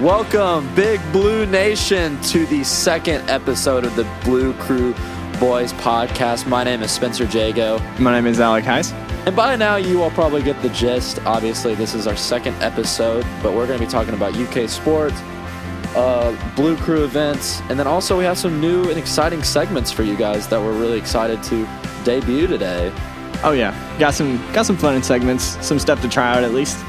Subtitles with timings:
[0.00, 4.92] Welcome, Big Blue Nation, to the second episode of the Blue Crew
[5.40, 6.46] Boys podcast.
[6.46, 7.78] My name is Spencer Jago.
[7.98, 8.92] My name is Alec Heiss.
[9.26, 11.24] And by now, you all probably get the gist.
[11.24, 15.18] Obviously, this is our second episode, but we're going to be talking about UK sports,
[15.96, 20.02] uh, Blue Crew events, and then also we have some new and exciting segments for
[20.02, 21.66] you guys that we're really excited to
[22.04, 22.92] debut today.
[23.42, 26.84] Oh yeah, got some got some fun segments, some stuff to try out at least.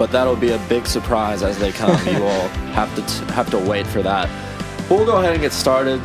[0.00, 1.90] But that'll be a big surprise as they come.
[2.06, 4.30] you all have to t- have to wait for that.
[4.88, 6.00] But we'll go ahead and get started.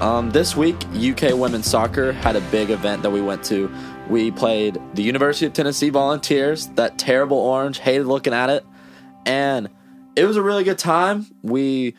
[0.00, 3.68] Um, this week, UK women's soccer had a big event that we went to.
[4.08, 6.68] We played the University of Tennessee Volunteers.
[6.68, 8.64] That terrible orange, hated looking at it,
[9.26, 9.68] and
[10.14, 11.26] it was a really good time.
[11.42, 11.96] We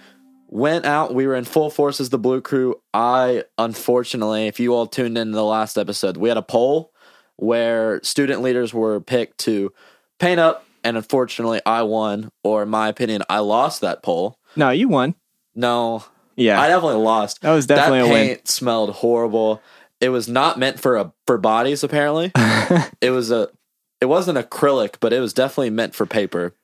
[0.47, 1.13] went out.
[1.13, 2.81] We were in full force as the Blue Crew.
[2.93, 6.93] I unfortunately, if you all tuned in to the last episode, we had a poll
[7.35, 9.73] where student leaders were picked to
[10.17, 14.37] paint up and unfortunately I won, or in my opinion, I lost that poll.
[14.55, 15.15] No, you won.
[15.55, 17.41] No, Yeah, I definitely lost.
[17.41, 18.27] That was definitely that a win.
[18.27, 19.61] paint smelled horrible.
[19.99, 21.83] It was not meant for a for bodies.
[21.83, 22.31] Apparently,
[23.01, 23.49] it was a
[23.99, 26.55] it wasn't acrylic, but it was definitely meant for paper.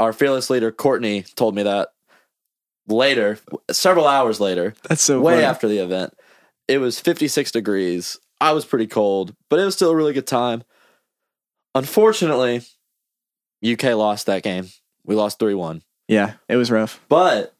[0.00, 1.90] Our fearless leader Courtney told me that
[2.88, 3.38] later,
[3.70, 5.44] several hours later, that's so way funny.
[5.44, 6.14] after the event.
[6.66, 8.18] It was 56 degrees.
[8.40, 10.64] I was pretty cold, but it was still a really good time.
[11.74, 12.62] Unfortunately,
[13.64, 14.68] UK lost that game.
[15.04, 15.82] We lost 3 1.
[16.08, 17.00] Yeah, it was rough.
[17.08, 17.54] But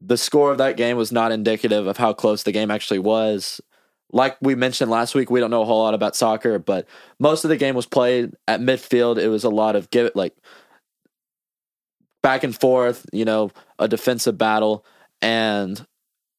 [0.00, 3.60] the score of that game was not indicative of how close the game actually was.
[4.10, 6.86] Like we mentioned last week, we don't know a whole lot about soccer, but
[7.18, 9.18] most of the game was played at midfield.
[9.18, 10.34] It was a lot of give it like
[12.22, 14.84] back and forth, you know, a defensive battle.
[15.20, 15.84] And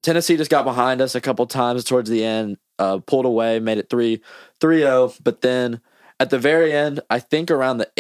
[0.02, 3.78] Tennessee just got behind us a couple times towards the end, uh, pulled away, made
[3.78, 4.22] it 3
[4.60, 5.14] 3 0.
[5.24, 5.82] But then
[6.20, 7.92] at the very end, I think around the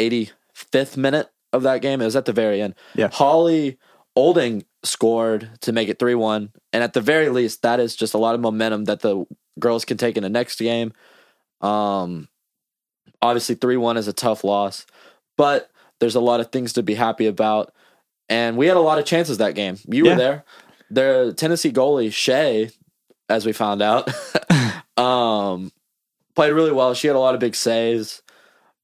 [0.71, 2.75] 85th minute of that game, it was at the very end.
[2.95, 3.09] Yeah.
[3.11, 3.77] Holly
[4.15, 6.51] Olding scored to make it 3 1.
[6.73, 9.25] And at the very least, that is just a lot of momentum that the
[9.59, 10.93] girls can take in the next game.
[11.61, 12.27] Um,
[13.21, 14.85] obviously, 3 1 is a tough loss,
[15.37, 15.69] but
[15.99, 17.73] there's a lot of things to be happy about.
[18.29, 19.77] And we had a lot of chances that game.
[19.87, 20.11] You Yeah.
[20.11, 20.45] were there.
[20.91, 22.71] The Tennessee goalie, Shay,
[23.27, 24.09] as we found out,
[24.97, 25.71] um,
[26.35, 26.93] played really well.
[26.93, 28.21] She had a lot of big saves.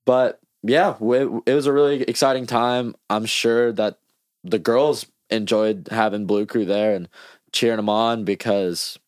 [0.05, 2.95] But yeah, it, it was a really exciting time.
[3.09, 3.99] I'm sure that
[4.43, 7.09] the girls enjoyed having Blue Crew there and
[7.51, 8.99] cheering them on because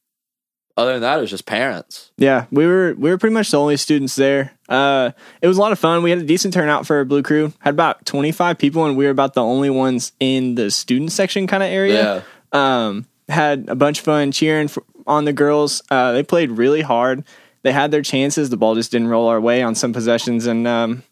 [0.76, 2.12] other than that, it was just parents.
[2.18, 4.54] Yeah, we were we were pretty much the only students there.
[4.70, 6.04] Uh, it was a lot of fun.
[6.04, 7.52] We had a decent turnout for Blue Crew.
[7.60, 11.12] Had about twenty five people, and we were about the only ones in the student
[11.12, 12.24] section kind of area.
[12.52, 15.82] Um, had a bunch of fun cheering for, on the girls.
[15.90, 17.24] Uh, they played really hard.
[17.64, 18.50] They had their chances.
[18.50, 21.04] The ball just didn't roll our way on some possessions, and um,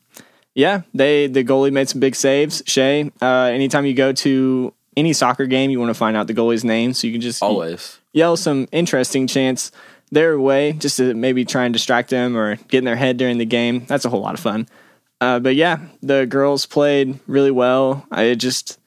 [0.56, 2.64] yeah, they the goalie made some big saves.
[2.66, 6.34] Shay, uh, anytime you go to any soccer game, you want to find out the
[6.34, 8.00] goalie's name, so you can just Always.
[8.14, 9.72] yell some interesting chants
[10.12, 13.38] their way, just to maybe try and distract them or get in their head during
[13.38, 13.86] the game.
[13.86, 14.68] That's a whole lot of fun.
[15.20, 18.06] Uh, but yeah, the girls played really well.
[18.10, 18.80] I it just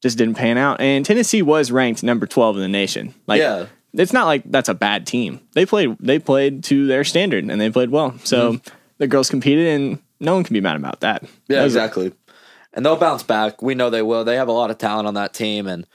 [0.00, 3.14] just didn't pan out, and Tennessee was ranked number twelve in the nation.
[3.26, 3.66] Like, yeah.
[3.92, 5.40] it's not like that's a bad team.
[5.52, 8.18] They played they played to their standard and they played well.
[8.24, 8.58] So
[8.96, 11.22] the girls competed, and no one can be mad about that.
[11.48, 12.12] Yeah, That exactly.
[12.72, 13.62] And they'll bounce back.
[13.62, 14.22] We know they will.
[14.24, 15.86] They have a lot of talent on that team, and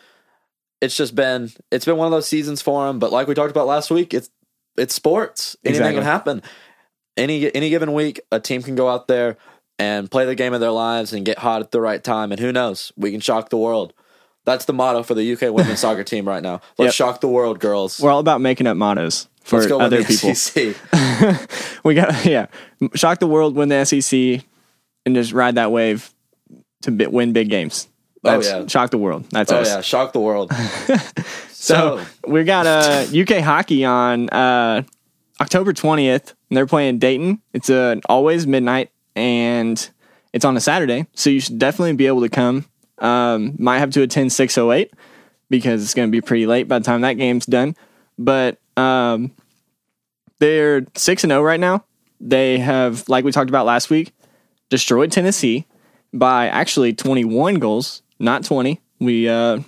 [0.82, 3.00] it's just been it's been one of those seasons for them.
[3.00, 4.30] But like we talked about last week, it's
[4.78, 5.56] it's sports.
[5.64, 5.96] Anything Exactly.
[6.02, 6.42] can happen.
[7.16, 9.38] Any any given week, a team can go out there
[9.80, 12.32] and play the game of their lives and get hot at the right time.
[12.32, 13.94] And who knows, we can shock the world.
[14.46, 16.62] That's the motto for the UK women's soccer team right now.
[16.78, 17.08] Let's Yep.
[17.08, 18.00] shock the world, girls.
[18.00, 20.36] We're all about making up mottos for Let's go win other the people.
[20.36, 20.76] SEC.
[21.84, 22.48] we got yeah,
[22.94, 24.42] shock the world, win the SEC,
[25.06, 26.12] and just ride that wave
[26.84, 27.88] to win big games.
[28.24, 28.66] Oh, yeah.
[28.66, 29.30] shock the world.
[29.30, 29.68] That's Oh us.
[29.68, 30.52] yeah, shock the world.
[31.66, 34.84] So so we got uh, UK hockey on uh,
[35.42, 37.42] October twentieth, and they're playing Dayton.
[37.54, 39.90] It's uh, always midnight, and
[40.32, 42.66] it's on a Saturday, so you should definitely be able to come.
[43.00, 44.94] Um, might have to attend six oh eight
[45.50, 47.76] because it's going to be pretty late by the time that game's done.
[48.18, 49.32] But um,
[50.40, 51.84] they're six and zero right now.
[52.22, 54.14] They have, like we talked about last week,
[54.70, 55.66] destroyed Tennessee
[56.14, 58.80] by actually twenty one goals, not twenty.
[59.00, 59.60] We uh,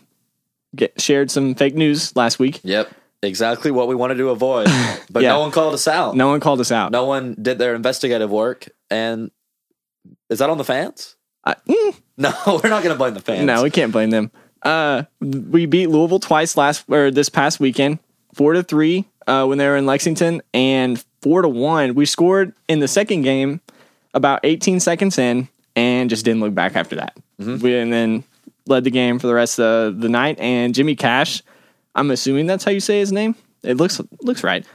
[0.76, 2.62] get shared some fake news last week.
[2.64, 2.90] Yep.
[3.24, 4.68] Exactly what we wanted to avoid.
[5.10, 5.30] But Yeah.
[5.34, 6.16] no one called us out.
[6.16, 6.92] No one called us out.
[6.92, 8.68] No one did their investigative work.
[8.90, 9.32] And
[10.30, 11.16] is that on the fans?
[11.48, 13.46] I- mm, No, we're not going to blame the fans.
[13.46, 14.32] no, we can't blame them.
[14.64, 18.00] Uh, we beat Louisville twice last or this past weekend,
[18.34, 21.94] four to three uh, when they were in Lexington, and four to one.
[21.96, 23.62] We scored in the second game
[24.16, 27.16] about 18 seconds in, and just didn't look back after that.
[27.38, 28.24] We, and then
[28.66, 31.44] led the game for the rest of the night, and Jimmy Cash,
[31.94, 33.36] I'm assuming that's how you say his name.
[33.62, 34.66] It looks looks right.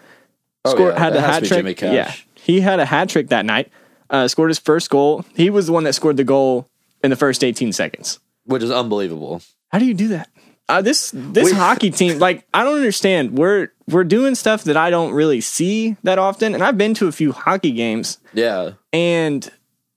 [0.65, 1.59] Oh, Scored- yeah, had that a has to hat trick.
[1.59, 1.93] Jimmy Cash.
[1.93, 3.73] Yeah, he had a hat trick that night.
[4.13, 5.25] Uh, scored his first goal.
[5.35, 6.69] He was the one that scored the goal
[7.03, 8.21] in the first 18 seconds.
[8.45, 9.41] which is unbelievable.
[9.71, 10.29] How do you do that?
[10.69, 13.37] Uh, this this We- hockey team, like I don't understand.
[13.39, 17.09] We're we're doing stuff that I don't really see that often, and I've been to
[17.09, 19.51] a few hockey games, Yeah, and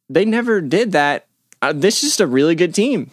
[0.09, 1.27] they never did that.
[1.61, 3.11] Uh, this is just a really good team.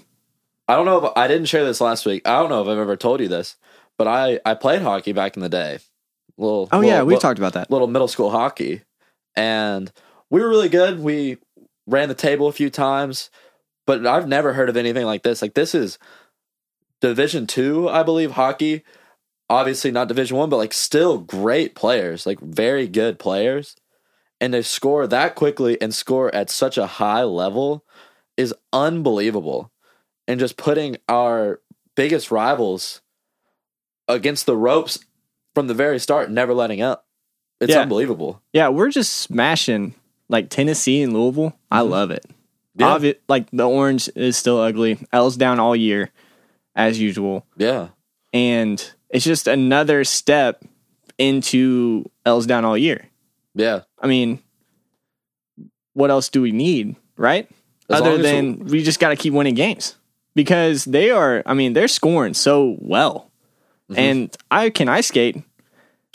[0.68, 2.26] I don't know if I didn't share this last week.
[2.26, 3.56] I don't know if I've ever told you this,
[3.98, 5.78] but I I played hockey back in the day.
[6.38, 7.70] Little Oh little- yeah, we've little- talked about that.
[7.70, 8.82] little middle school hockey,
[9.36, 9.92] and
[10.32, 10.98] we were really good.
[10.98, 11.36] We
[11.86, 13.30] ran the table a few times,
[13.86, 15.42] but I've never heard of anything like this.
[15.42, 15.98] Like this is
[17.02, 18.82] Division two, I believe, hockey.
[19.50, 23.76] Obviously not Division one, but like still great players, like very good players,
[24.40, 27.84] and to score that quickly and score at such a high level
[28.38, 29.70] is unbelievable.
[30.26, 31.60] And just putting our
[31.94, 33.02] biggest rivals
[34.08, 35.00] against the ropes
[35.54, 37.04] from the very start, never letting up.
[37.60, 37.80] It's Yeah.
[37.80, 38.40] unbelievable.
[38.54, 39.94] Yeah, we're just smashing
[40.28, 41.56] like Tennessee and Louisville.
[41.70, 42.24] I love it.
[42.74, 42.86] Yeah.
[42.98, 44.98] Obvi- like the orange is still ugly.
[45.12, 46.10] L's down all year,
[46.74, 47.88] as usual, Yeah.
[48.32, 50.64] and it's just another step
[51.18, 53.08] into L's down all year.
[53.54, 53.80] Yeah.
[54.00, 54.38] I mean,
[55.94, 57.48] what else do we need, right?
[57.90, 59.96] As Other than we just got to keep winning games
[60.34, 61.42] because they are.
[61.44, 63.28] I mean, they're scoring so well,
[63.90, 63.98] Mm-hmm.
[64.00, 65.42] and I can ice skate.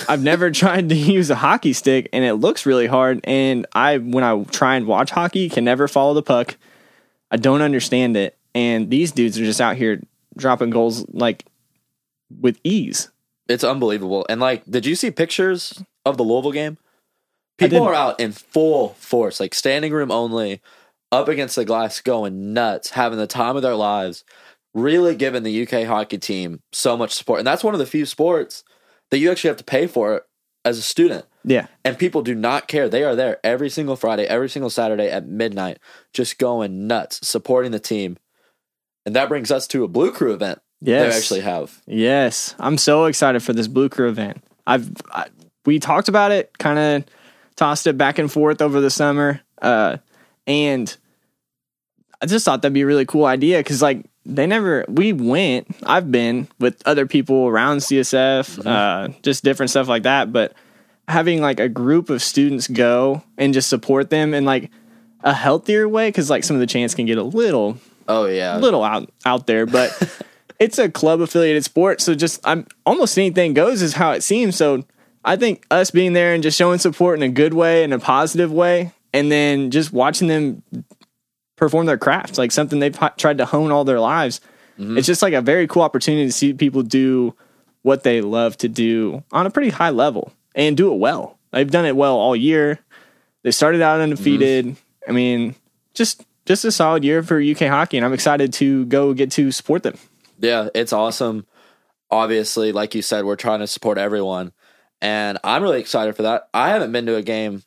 [0.08, 3.22] I've never tried to use a hockey stick, and it looks really hard.
[3.24, 6.58] And I, when I try and watch hockey, can never follow the puck.
[7.32, 10.02] I don't understand it, and these dudes are just out here
[10.38, 11.46] dropping goals like
[12.40, 13.10] with ease.
[13.50, 14.26] It's unbelievable.
[14.30, 16.78] And like, did you see pictures of the Louisville game?
[17.58, 20.62] People are out in full force, like standing room only,
[21.12, 24.24] up against the glass, going nuts, having the time of their lives,
[24.76, 27.40] really giving the UK hockey team so much support.
[27.40, 28.64] And that's one of the few sports
[29.12, 30.24] that you actually have to pay for it
[30.66, 31.26] as a student.
[31.44, 32.90] Yeah, And people do not care.
[32.90, 35.80] They are there every single Friday, every single Saturday at midnight,
[36.12, 38.18] just going nuts, supporting the team.
[39.06, 41.82] And that brings us to a Blue Crew event yes, they actually have.
[41.88, 44.44] Yes, I'm so excited for this Blue Crew event.
[44.66, 45.28] I've I,
[45.66, 47.06] we talked about it, kind of
[47.56, 49.98] tossed it back and forth over the summer, uh,
[50.46, 50.96] and
[52.22, 55.68] I just thought that'd be a really cool idea because like they never we went.
[55.84, 60.54] I've been with other people around CSF, uh, just different stuff like that, but
[61.08, 64.70] having like a group of students go and just support them in like
[65.24, 67.78] a healthier way because like some of the chants can get a little
[68.10, 68.58] Oh, yeah.
[68.58, 69.92] a little out out there, but
[70.60, 74.56] it's a club affiliated sport, so just I'm almost anything goes is how it seems.
[74.56, 74.84] So
[75.26, 78.00] I think us being there and just showing support in a good way, in a
[78.00, 80.64] positive way, and then just watching them
[81.58, 84.40] perform their craft, like something they've h- tried to hone all their lives.
[84.80, 84.98] Mm-hmm.
[84.98, 87.36] It's just like a very cool opportunity to see people do
[87.82, 91.38] what they love to do on a pretty high level and do it well.
[91.52, 92.80] They've done it well all year.
[93.44, 94.66] They started out undefeated.
[94.66, 95.10] Mm-hmm.
[95.10, 95.56] I mean,
[95.94, 99.52] just just a solid year for UK hockey, and I'm excited to go get to
[99.52, 99.98] support them.
[100.40, 101.46] Yeah, it's awesome.
[102.10, 104.54] Obviously, like you said, we're trying to support everyone.
[105.02, 106.48] And I'm really excited for that.
[106.54, 107.64] I haven't been to a game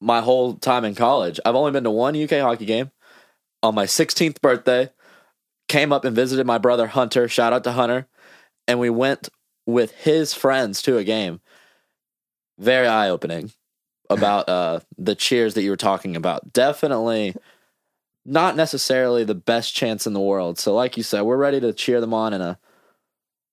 [0.00, 1.40] my whole time in college.
[1.44, 2.90] I've only been to one UK hockey game
[3.64, 4.90] on my 16th birthday.
[5.68, 7.26] Came up and visited my brother Hunter.
[7.26, 8.06] Shout out to Hunter.
[8.68, 9.30] And we went
[9.66, 11.40] with his friends to a game.
[12.58, 13.52] Very eye opening
[14.10, 16.52] about uh, the cheers that you were talking about.
[16.52, 17.34] Definitely
[18.26, 20.58] not necessarily the best chance in the world.
[20.58, 22.58] So, like you said, we're ready to cheer them on in a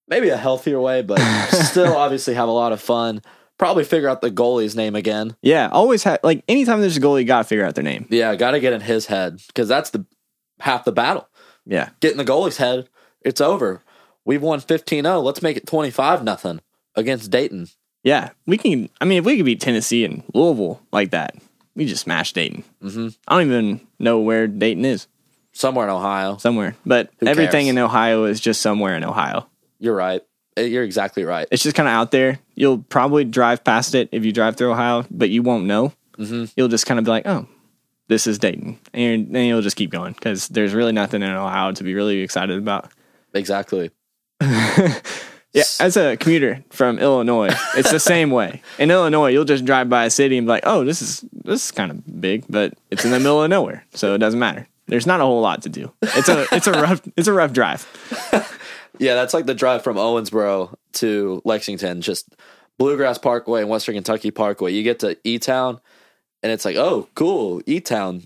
[0.08, 1.20] maybe a healthier way, but
[1.50, 3.22] still obviously have a lot of fun.
[3.62, 5.36] Probably figure out the goalie's name again.
[5.44, 8.08] Yeah, always have like anytime there's a goalie, you got to figure out their name.
[8.10, 10.04] Yeah, got to get in his head because that's the
[10.60, 11.28] half the battle.
[11.68, 12.90] Yeah, Get in the goalie's head.
[13.22, 13.84] It's over.
[14.26, 15.24] We've won 15-0.
[15.24, 16.60] Let's make it 25 nothing
[16.96, 17.68] against Dayton.
[18.04, 18.90] yeah, we can.
[19.00, 21.36] I mean, if we could beat Tennessee and Louisville like that,
[21.76, 22.64] we just smash Dayton.
[22.84, 23.10] Mm-hmm.
[23.28, 25.06] I don't even know where Dayton is.
[25.52, 26.38] Somewhere in Ohio.
[26.38, 27.76] Somewhere, but Who everything cares?
[27.76, 29.48] in Ohio is just somewhere in Ohio.
[29.78, 30.22] You're right.
[30.58, 31.48] Uh, You're exactly right.
[31.52, 32.40] It's just kind of out there.
[32.56, 35.94] You'll probably drive past it if you drive through Ohio, but you won't know.
[36.18, 36.46] Mm-hmm.
[36.56, 37.48] You'll just kind of be like, "Oh,
[38.08, 41.72] this is Dayton," and then you'll just keep going because there's really nothing in Ohio
[41.72, 42.92] to be really excited about.
[43.34, 43.92] Exactly.
[45.54, 48.62] Yeah, as a commuter from Illinois, it's the same way.
[48.80, 51.66] In Illinois, you'll just drive by a city and be like, "Oh, this is this
[51.66, 54.66] is kind of big, but it's in the middle of nowhere, so it doesn't matter."
[54.88, 55.92] There's not a whole lot to do.
[56.02, 57.86] It's a it's a rough it's a rough drive.
[59.02, 62.36] Yeah, that's like the drive from Owensboro to Lexington, just
[62.78, 64.74] Bluegrass Parkway and Western Kentucky Parkway.
[64.74, 65.82] You get to E Town,
[66.44, 68.24] and it's like, oh, cool, E Town.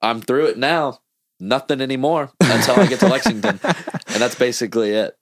[0.00, 1.00] I'm through it now.
[1.38, 3.60] nothing anymore until I get to Lexington.
[4.08, 5.14] And that's basically it.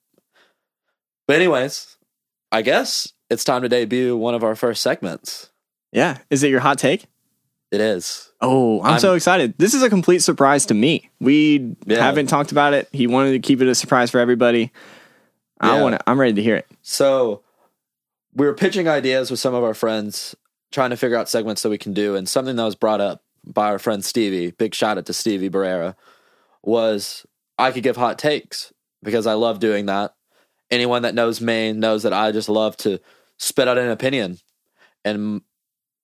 [1.27, 1.97] But, anyways,
[2.53, 5.51] I guess it's time to debut one of our first segments.
[5.91, 6.19] Yeah.
[6.31, 7.07] Is it your hot take?
[7.75, 8.31] It is.
[8.41, 9.55] Oh, I'm, I'm- so excited.
[9.59, 11.11] This is a complete surprise to me.
[11.21, 11.99] We Yeah.
[12.03, 12.89] haven't talked about it.
[12.93, 14.71] He wanted to keep it a surprise for everybody.
[15.61, 16.67] I want to I'm ready to hear it.
[16.83, 17.43] So
[18.35, 20.37] we were pitching ideas with some of our friends,
[20.73, 22.15] trying to figure out segments that we can do.
[22.17, 25.51] And something that was brought up by our friend Stevie, big shout out to Stevie
[25.51, 25.95] Barrera,
[26.63, 27.25] was
[27.59, 30.15] I could give hot takes because I love doing that.
[30.71, 33.01] Anyone that knows me knows that I just love to
[33.39, 34.39] spit out an opinion.
[35.05, 35.43] And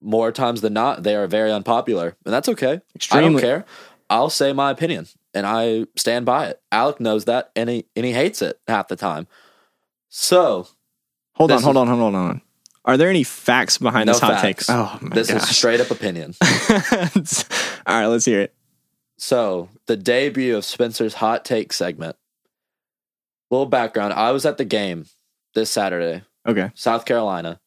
[0.00, 2.16] more times than not, they are very unpopular.
[2.24, 2.80] And that's okay.
[3.12, 3.64] I don't care.
[4.08, 6.60] I'll say my opinion and I stand by it.
[6.72, 9.26] Alec knows that and he, and he hates it half the time.
[10.08, 10.66] So
[11.34, 12.42] Hold on, hold on, hold on, hold on.
[12.84, 14.66] Are there any facts behind No this hot facts.
[14.66, 14.74] take?
[14.76, 16.34] Oh my this is straight up opinion.
[16.42, 18.54] All right, let's hear it.
[19.18, 22.16] So, the debut of Spencer's hot take segment.
[23.50, 25.06] Little background I was at the game
[25.54, 26.70] this Saturday, Okay.
[26.74, 27.60] South Carolina.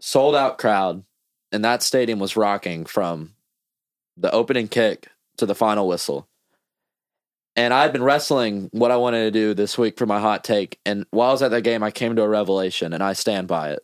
[0.00, 1.04] Sold out crowd,
[1.52, 3.34] and that stadium was rocking from
[4.16, 6.28] the opening kick to the final whistle.
[7.56, 10.78] And I'd been wrestling what I wanted to do this week for my hot take.
[10.86, 13.48] And while I was at that game, I came to a revelation, and I stand
[13.48, 13.80] by it.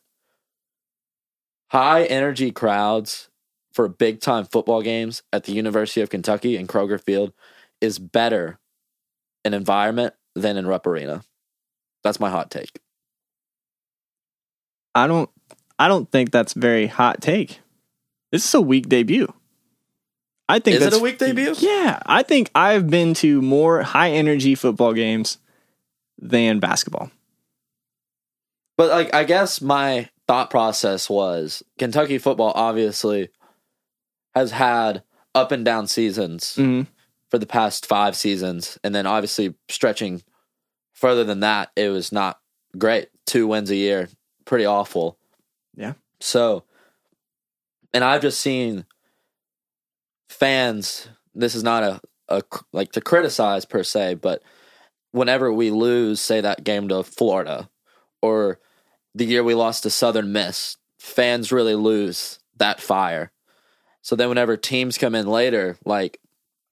[1.70, 3.28] High energy crowds
[3.72, 7.32] for big time football games at the University of Kentucky and Kroger Field
[7.80, 8.58] is better
[9.44, 11.22] an environment than in Rupp Arena.
[12.02, 12.80] That's my hot take.
[14.94, 15.28] I don't
[15.78, 17.60] I don't think that's very hot take.
[18.32, 19.32] This is a weak debut.
[20.48, 21.54] I think Is it that's a weak debut?
[21.58, 25.38] Yeah, I think I've been to more high energy football games
[26.18, 27.10] than basketball.
[28.76, 33.30] But like I guess my thought process was Kentucky football obviously
[34.34, 35.02] has had
[35.34, 36.82] up and down seasons hmm
[37.28, 40.22] for the past 5 seasons and then obviously stretching
[40.92, 42.38] further than that it was not
[42.78, 43.08] great.
[43.26, 44.08] 2 wins a year,
[44.44, 45.18] pretty awful.
[46.20, 46.64] So
[47.92, 48.84] and I've just seen
[50.28, 52.42] fans this is not a, a
[52.72, 54.42] like to criticize per se, but
[55.12, 57.68] whenever we lose say that game to Florida
[58.22, 58.58] or
[59.14, 63.32] the year we lost to Southern Miss, fans really lose that fire.
[64.02, 66.18] So then whenever teams come in later, like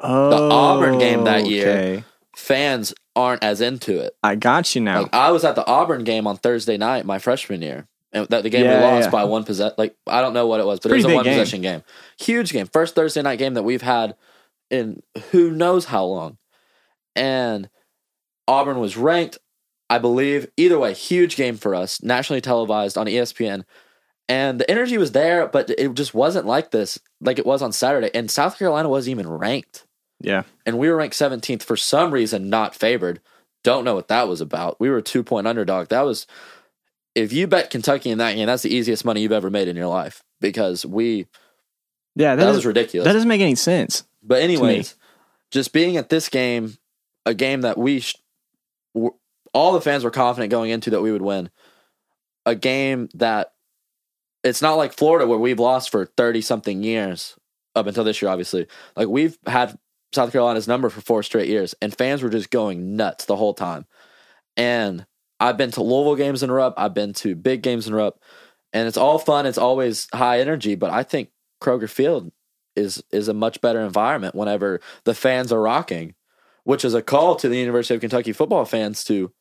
[0.00, 1.68] Oh, Auburn game that oh, year.
[1.70, 2.04] okay.
[2.36, 4.14] fans aren't as into it.
[4.22, 5.02] I got you now.
[5.02, 7.86] Like I was at the Auburn game on Thursday night, my freshman year.
[8.14, 9.10] And that the game Yeah, we lost yeah.
[9.10, 9.74] by one possession.
[9.76, 11.34] Like I don't know what it was, but it was a one game.
[11.34, 11.82] possession game.
[12.18, 12.66] Huge game.
[12.66, 14.16] First Thursday night game that we've had
[14.70, 16.38] in who knows how long.
[17.16, 17.68] And
[18.48, 19.38] Auburn was ranked,
[19.90, 20.48] I believe.
[20.56, 23.64] Either way, huge game for us, nationally televised on ESPN.
[24.26, 27.72] And the energy was there, but it just wasn't like this, like it was on
[27.72, 28.10] Saturday.
[28.14, 29.84] And South Carolina wasn't even ranked
[30.24, 30.42] yeah.
[30.64, 33.20] and we were ranked 17th for some reason, not favored.
[33.62, 34.78] Don't know what that was about.
[34.80, 35.88] We were a two point underdog.
[35.88, 36.26] That was,
[37.14, 39.76] if you bet Kentucky in that game, that's the easiest money you've ever made in
[39.76, 41.26] your life because we,
[42.14, 43.06] Yeah, that, that, was ridiculous.
[43.06, 44.04] that doesn't make any sense.
[44.22, 44.96] but, anyways,
[45.50, 46.76] just being at this game,
[47.24, 48.16] a game that we, sh-
[48.94, 49.14] w-
[49.52, 51.50] all the fans were confident going into that we would win,
[52.44, 53.52] a game that
[54.42, 57.36] it's not like Florida where we've lost for 30 something years
[57.74, 58.66] up until this year, obviously.
[58.96, 59.78] Like we've had
[60.12, 63.54] South Carolina's number for four straight years, and fans were just going nuts the whole
[63.54, 63.86] time.
[64.56, 65.06] And
[65.40, 68.20] I've been to Louisville games in Rupp, I've been to big games in Rupp,
[68.72, 69.46] and it's all fun.
[69.46, 71.30] It's always high energy, but I think
[71.62, 72.30] Kroger Field
[72.76, 76.14] is is a much better environment whenever the fans are rocking,
[76.64, 79.32] which is a call to the University of Kentucky football fans to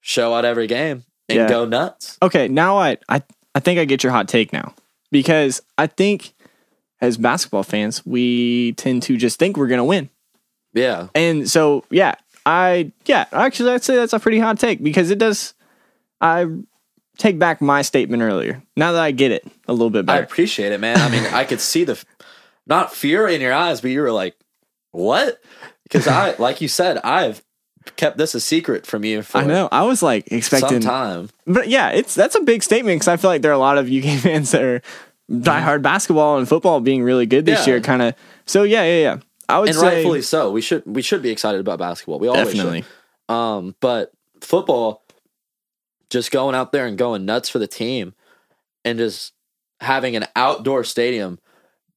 [0.00, 1.48] show out every game and Yeah.
[1.48, 2.18] go nuts.
[2.22, 3.22] Okay, now I, I
[3.54, 4.74] I think I get your hot take now
[5.10, 6.34] because I think
[7.00, 10.10] as basketball fans we tend to just think we're gonna win,
[10.74, 12.14] Yeah, and so yeah,
[12.48, 15.52] I yeah actually I'd say that's a pretty hot take because it does.
[16.20, 16.46] I
[17.18, 18.62] take back my statement earlier.
[18.76, 20.18] Now that I get it a little bit better.
[20.20, 20.96] I appreciate it, man.
[20.98, 22.02] I mean, I could see the
[22.66, 24.34] not fear in your eyes, but you were like,
[24.92, 25.40] "What?"
[25.82, 27.42] Because I, like you said, I've
[27.96, 29.68] kept this a secret from you for I know.
[29.72, 31.28] I was like expecting, time.
[31.46, 33.78] but yeah, it's that's a big statement because I feel like there are a lot
[33.78, 34.82] of UK fans that are
[35.30, 37.74] diehard basketball and football being really good this Yeah.
[37.74, 37.80] year.
[37.82, 38.14] Kind of.
[38.46, 39.18] So yeah, yeah, yeah.
[39.48, 40.50] I would And say rightfully so.
[40.52, 42.18] We should we should be excited about basketball.
[42.18, 42.82] We always definitely.
[43.28, 43.34] should.
[43.34, 45.02] Um, but football,
[46.10, 48.14] just going out there and going nuts for the team,
[48.84, 49.32] and just
[49.80, 51.38] having an outdoor stadium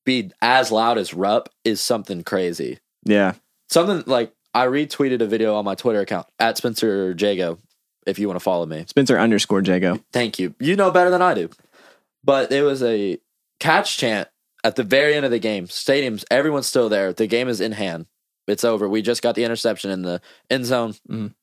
[0.05, 2.79] be as loud as Rupp is something crazy.
[3.05, 3.33] Yeah.
[3.69, 7.57] Something like I retweeted a video on my Twitter account at Spencer Jago.
[8.05, 9.99] If you want to follow me, Spencer underscore Jago.
[10.11, 10.55] thank you.
[10.59, 11.49] You know better than I do.
[12.23, 13.19] But it was a
[13.59, 14.27] catch chant
[14.63, 15.67] at the very end of the game.
[15.67, 17.13] Stadiums, everyone's still there.
[17.13, 18.05] The game is in hand.
[18.47, 18.87] It's over.
[18.89, 20.95] We just got the interception in the end zone.
[21.09, 21.33] Mhm.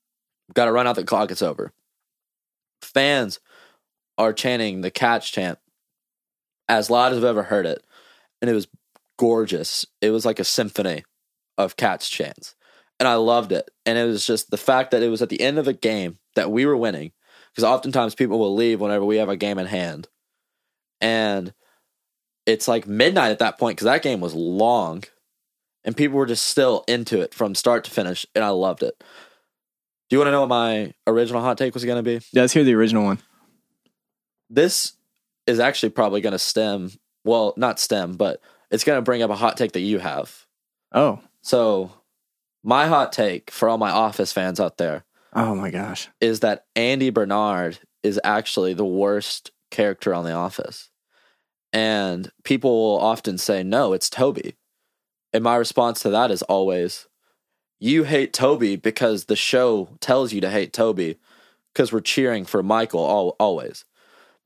[0.54, 1.30] Got to run out the clock.
[1.30, 1.72] It's over.
[2.82, 3.40] Fans
[4.16, 5.58] are chanting the catch chant
[6.68, 7.82] as loud as I've ever heard it.
[8.40, 8.68] And it was
[9.18, 9.86] gorgeous.
[10.00, 11.04] It was like a symphony
[11.56, 12.54] of catch chants.
[13.00, 13.70] And I loved it.
[13.86, 16.18] And it was just the fact that it was at the end of a game
[16.34, 17.12] that we were winning.
[17.50, 20.08] Because oftentimes people will leave whenever we have a game in hand.
[21.00, 21.52] And
[22.48, 25.04] it's like midnight at that point because that game was long.
[25.84, 28.26] And people were just still into it from start to finish.
[28.34, 28.94] And I loved it.
[28.98, 32.24] Do you want to know what my original hot take was going to be?
[32.32, 33.18] Yeah, let's hear the original one.
[34.50, 34.94] this
[35.46, 36.90] is actually probably going to stem
[37.24, 38.40] well not stem but
[38.70, 40.46] it's going to bring up a hot take that you have
[40.92, 41.20] Oh.
[41.42, 41.92] so
[42.62, 46.08] my hot take for all my office fans out there Oh my gosh.
[46.20, 50.90] is that andy bernard is actually the worst character on the office
[51.72, 54.54] and people will often say no it's toby.
[55.32, 57.06] And my response to that is always
[57.80, 61.16] you hate toby because the show tells you to hate toby
[61.72, 63.84] because we're cheering for michael all, always.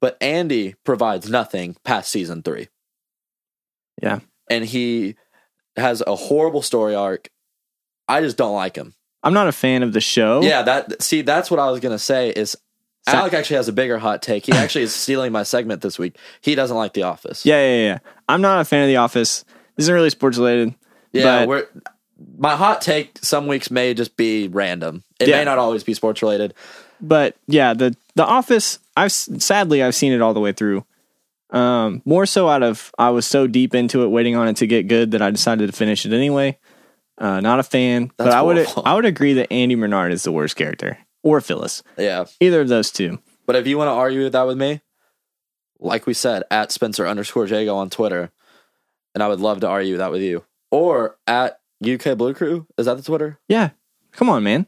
[0.01, 2.69] But andy provides nothing past season three.
[4.03, 4.21] Yeah.
[4.51, 5.15] and he
[5.77, 7.29] has a horrible story arc.
[8.09, 8.95] I just don't like him.
[9.23, 10.43] I'm not a fan of the show.
[10.43, 12.57] yeah that see that's what i was gonna say is
[13.09, 15.99] Sa- alec actually has a bigger hot take he actually is stealing my segment this
[15.99, 17.99] week he doesn't like the office Yeah, yeah, yeah.
[18.29, 19.45] I'm not a fan of The Office.
[19.77, 20.75] This isn't really sports related.
[21.13, 21.67] Yeah, But- we're
[22.39, 25.03] my hot take some weeks may just be random.
[25.19, 25.39] It Yeah.
[25.39, 26.55] may not always be sports related.
[27.01, 28.79] But yeah, the The Office.
[28.97, 30.85] I've sadly I've seen it all the way through.
[31.51, 34.67] Um, more so out of I was so deep into it, waiting on it to
[34.67, 36.59] get good that I decided to finish it anyway.
[37.19, 38.67] Uh, not a fan, but That's I would.
[38.85, 41.83] I would agree that Andy Bernard is the worst character, or Phyllis.
[41.97, 42.25] Yeah.
[42.41, 43.19] Either of those two.
[43.47, 44.81] But if you want to argue that with me,
[45.79, 48.31] like we said, at Spencer underscore Jago on Twitter,
[49.15, 50.45] and I would love to argue that with you.
[50.71, 52.67] Or at UK Blue Crew.
[52.79, 53.39] Is that the Twitter?
[53.49, 53.71] Yeah,
[54.13, 54.67] come on, man.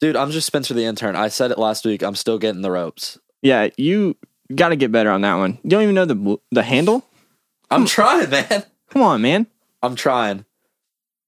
[0.00, 1.16] Dude, I'm just Spencer the intern.
[1.16, 2.02] I said it last week.
[2.02, 3.18] I'm still getting the ropes.
[3.40, 4.16] Yeah, you
[4.54, 5.58] got to get better on that one.
[5.62, 7.04] You don't even know the the handle.
[7.70, 8.64] I'm trying, man.
[8.90, 9.46] Come on, man.
[9.82, 10.44] I'm trying.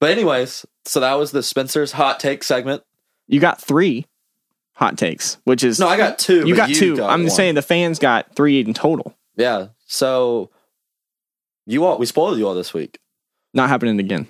[0.00, 2.82] But anyways, so that was the Spencer's hot take segment.
[3.26, 4.06] You got three
[4.74, 6.46] hot takes, which is No, I got two.
[6.46, 7.02] you got two.
[7.02, 7.30] I'm one.
[7.30, 9.16] saying the fans got three in total.
[9.36, 9.68] Yeah.
[9.86, 10.50] So
[11.66, 12.98] you all we spoiled you all this week.
[13.52, 14.26] Not happening again.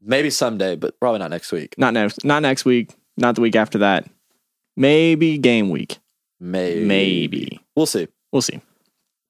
[0.00, 1.74] Maybe someday, but probably not next week.
[1.76, 2.24] Not next.
[2.24, 2.90] Not next week.
[3.16, 4.08] Not the week after that.
[4.76, 5.98] Maybe game week.
[6.38, 6.84] Maybe.
[6.84, 8.06] Maybe We'll see.
[8.32, 8.60] we'll see.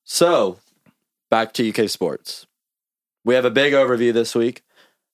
[0.04, 0.58] So
[1.30, 2.46] back to UK sports.
[3.24, 4.62] We have a big overview this week.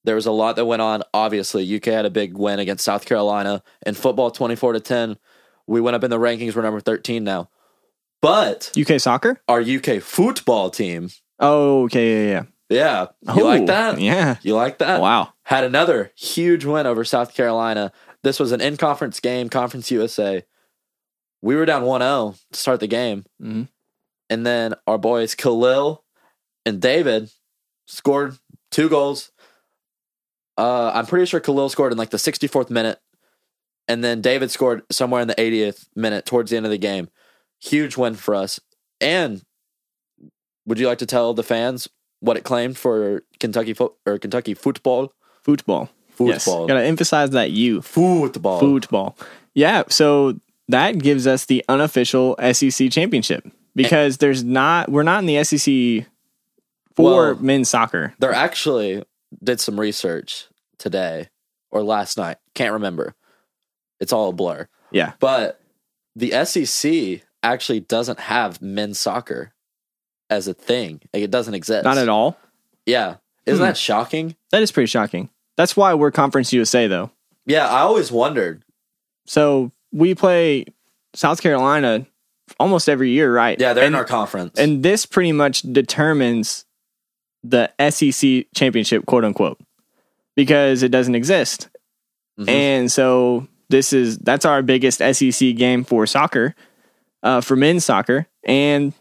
[0.05, 1.03] There was a lot that went on.
[1.15, 5.17] Obviously, UK had a big win against South Carolina in football 24 to 10.
[5.67, 6.55] We went up in the rankings.
[6.55, 7.49] We're number 13 now.
[8.21, 9.41] But UK soccer.
[9.49, 13.35] our UK football team, Oh, okay, yeah, yeah, yeah.
[13.35, 14.01] you Oh, like that?
[14.01, 14.37] Yeah.
[14.43, 15.01] You like that?
[15.01, 15.33] Wow.
[15.43, 17.93] had another huge win over South Carolina.
[18.23, 20.45] This was an in conference game, Conference USA.
[21.43, 23.25] We were down 1 0 to start the game.
[23.43, 23.69] Mhm.
[24.31, 26.03] And then our boys Khalil
[26.65, 27.31] and David
[27.87, 28.39] scored
[28.71, 29.33] two goals.
[30.57, 32.99] Uh, I'm pretty sure Khalil scored in like the 64th minute.
[33.89, 37.09] And then David scored somewhere in the 80th minute towards the end of the game.
[37.61, 38.59] Huge win for us.
[39.01, 39.43] And
[40.67, 41.89] would you like to tell the fans
[42.21, 45.13] what it claimed for Kentucky fo- or Kentucky football?
[45.43, 45.91] Football.
[46.19, 46.45] Yes.
[46.45, 46.67] Football.
[46.69, 47.83] Gotta emphasize that you.
[47.83, 48.61] Football.
[48.61, 49.17] Football.
[49.53, 49.83] Yeah.
[49.89, 50.39] So
[50.69, 54.91] that gives us the unofficial SEC championship because there's not.
[54.91, 56.07] We're not in the SEC
[56.95, 58.15] for Well- men's soccer.
[58.19, 59.03] They're actually
[59.43, 60.47] did some research
[60.79, 61.29] today
[61.71, 62.37] or last night.
[62.55, 63.15] Can't remember.
[64.01, 64.69] It's all a blur.
[64.91, 65.13] Yeah.
[65.21, 65.61] But
[66.17, 69.53] the SEC actually doesn't have men's soccer
[70.31, 71.01] as a thing.
[71.13, 71.85] Like it doesn't exist.
[71.85, 72.39] Not at all.
[72.87, 73.17] Yeah.
[73.47, 73.69] Isn't Hmm.
[73.71, 74.37] that shocking?
[74.51, 75.31] That is pretty shocking.
[75.57, 77.11] That's why we're Conference USA though.
[77.47, 78.65] Yeah, I always wondered.
[79.27, 80.65] So we play
[81.15, 82.07] South Carolina
[82.59, 83.59] almost every year, right?
[83.61, 84.59] Yeah, they're and, in our conference.
[84.59, 86.64] and this pretty much determines
[87.45, 89.61] the SEC championship, quote unquote,
[90.35, 91.69] because it doesn't exist.
[92.39, 92.49] Mhm.
[92.49, 96.55] And so this is that's our biggest SEC game for soccer,
[97.23, 98.93] uh, for men's soccer, and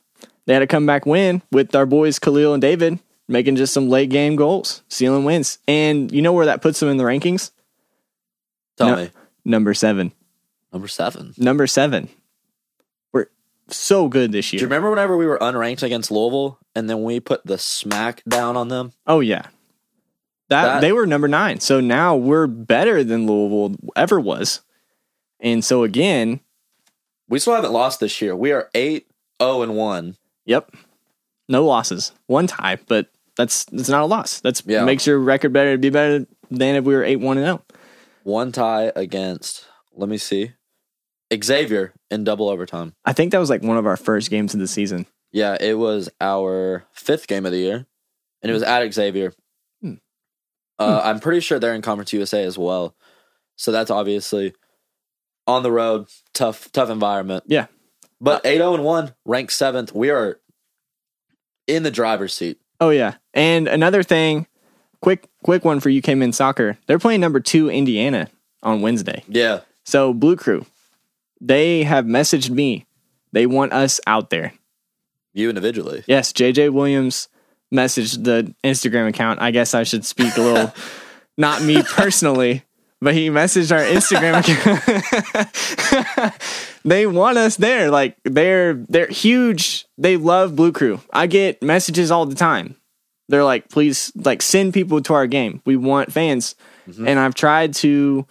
[0.45, 4.09] they had a comeback win with our boys Khalil and David making just some late
[4.09, 5.57] game goals, sealing wins.
[5.67, 7.51] And you know where that puts them in the rankings?
[8.77, 8.95] Tell no.
[8.97, 9.09] me.
[9.45, 10.11] Number seven.
[10.71, 11.33] Number seven.
[11.37, 12.09] Number seven.
[13.69, 14.59] So good this year.
[14.59, 18.23] Do you remember whenever we were unranked against Louisville and then we put the smack
[18.27, 18.93] down on them?
[19.07, 19.47] Oh yeah.
[20.49, 21.59] That, That- they were number nine.
[21.61, 24.61] So now we're better than Louisville ever was.
[25.39, 26.41] And so again,
[27.29, 28.35] We still haven't lost this year.
[28.35, 29.07] We are 8
[29.41, 30.17] 0 and 1.
[30.45, 30.71] yep.
[31.49, 32.11] No losses.
[32.27, 34.39] One tie, but that's that's not a loss.
[34.39, 34.85] That's Yeah.
[34.85, 37.49] makes your record better to be better than if we were eight one and oh.
[37.49, 37.63] zero.
[38.23, 39.65] One tie against.
[39.95, 40.51] Let me see.
[41.41, 42.93] Xavier in double overtime.
[43.05, 45.05] I think that was like one of our first games of the season.
[45.31, 47.85] Yeah, it was our fifth game of the year,
[48.41, 49.33] and it was at Xavier.
[49.81, 49.93] Hmm.
[50.77, 52.95] Uh, I'm pretty sure they're in Conference USA as well,
[53.55, 54.53] so that's obviously
[55.47, 57.43] on the road, tough, tough environment.
[57.47, 57.67] Yeah.
[58.21, 59.93] But eight zero and one, ranked seventh.
[59.93, 60.39] We are
[61.67, 62.59] in the driver's seat.
[62.79, 63.15] Oh yeah.
[63.33, 64.47] And another thing,
[65.01, 66.77] quick quick one for UK men's soccer.
[66.87, 68.29] They're playing number two Indiana
[68.61, 69.23] on Wednesday.
[69.27, 70.65] Yeah, So Blue Crew,
[71.43, 72.85] they have messaged me.
[73.33, 74.53] They want us out there.
[75.33, 76.03] you individually.
[76.07, 77.27] Yes, JJ Williams
[77.73, 79.41] messaged the Instagram account.
[79.41, 80.73] I guess I should speak a little,
[81.37, 82.63] not me personally,
[83.01, 84.39] but he messaged our Instagram
[86.23, 86.39] account.
[86.85, 87.91] they want us there.
[87.91, 89.85] Like they're they're huge.
[89.97, 91.01] They love Blue Crew.
[91.11, 92.77] I get messages all the time.
[93.27, 95.61] They're like, please, like send people to our game.
[95.65, 96.55] We want fans.
[96.87, 97.07] Mm-hmm.
[97.07, 98.27] And I've tried to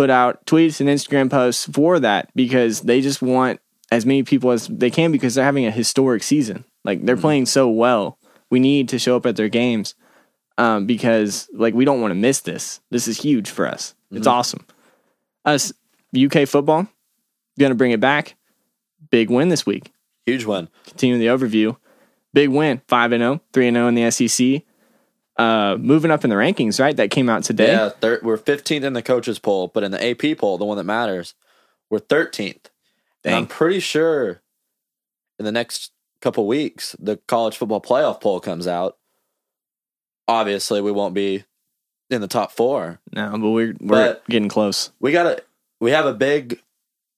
[0.00, 3.60] put out tweets and Instagram posts for that because they just want
[3.92, 6.64] as many people as they can because they're having a historic season.
[6.84, 8.16] Like they're playing so well.
[8.48, 9.94] We need to show up at their games
[10.56, 12.80] um, because like we don't want to miss this.
[12.88, 13.94] This is huge for us.
[14.10, 14.64] It's awesome.
[15.44, 15.70] Us
[16.16, 16.88] UK football
[17.58, 18.36] gonna bring it back.
[19.10, 19.92] Big win this week.
[20.24, 20.70] Huge one.
[20.86, 21.76] Continuing the overview.
[22.32, 22.80] Big win.
[22.88, 24.62] 5 and 0, 3 and 0 in the SEC.
[25.40, 26.96] Uh, moving up in the rankings, right?
[26.96, 27.68] That came out today.
[27.72, 30.76] Yeah, thir- we're 15th in the coaches poll, but in the AP poll, the one
[30.76, 31.34] that matters,
[31.88, 32.66] we're 13th.
[33.24, 34.42] And I'm pretty sure
[35.38, 38.98] in the next couple weeks, the college football playoff poll comes out.
[40.28, 41.44] Obviously, we won't be
[42.10, 43.00] in the top four.
[43.14, 44.90] No, but we're we're But- getting close.
[45.00, 45.42] We got a
[45.80, 46.60] we have a big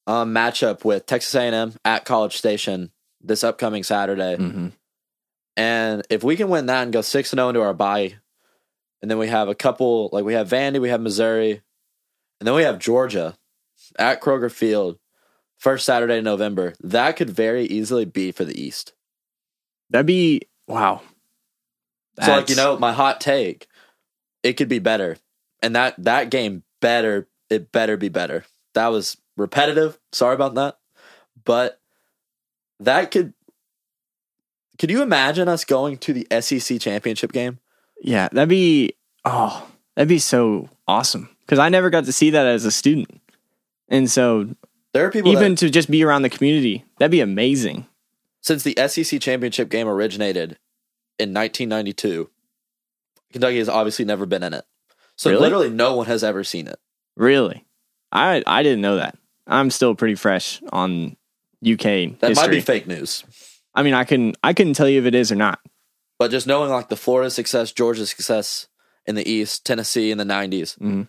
[0.07, 4.37] um, matchup with Texas A&M at College Station this upcoming Saturday.
[4.37, 4.69] hmm
[5.57, 8.15] And if we can win that and go six and zero into our bye,
[9.01, 11.61] and then we have a couple like we have Vandy, we have Missouri,
[12.41, 13.37] and then we have Georgia
[13.99, 14.99] at Kroger Field,
[15.59, 16.75] first Saturday in November.
[16.81, 18.95] That could very easily be for the East.
[19.91, 21.03] That'd be wow.
[22.23, 23.67] so like you know, my hot take,
[24.43, 25.19] it could be better,
[25.61, 28.45] and that that game better it better be better.
[28.75, 29.99] That was repetitive.
[30.13, 30.79] Sorry about that,
[31.45, 31.81] but
[32.81, 33.35] that could.
[34.79, 37.59] Could you imagine us going to the SEC championship game?
[38.03, 42.47] yeah, that'd be oh, that'd be so awesome because I never got to see that
[42.47, 43.21] as a student,
[43.89, 44.49] and so
[44.93, 47.87] There are people even that, to just be around the community, that'd be amazing.
[48.41, 50.59] since the SEC championship game originated
[51.19, 52.29] in 1992.
[53.33, 54.65] Kentucky has obviously never been in it,
[55.17, 55.43] so Really?
[55.43, 56.79] literally no one has ever seen it.
[57.17, 57.65] Really,
[58.11, 59.17] I I didn't know that.
[59.47, 61.17] I'm still pretty fresh on
[61.65, 62.35] UK That history.
[62.35, 63.23] might be fake news,
[63.75, 65.61] I mean, I can I couldn't tell you if it is or not.
[66.19, 68.69] but just knowing like the Florida success, Georgia success
[69.07, 70.77] in the East, Tennessee in the 90s.
[70.79, 71.09] Mhm.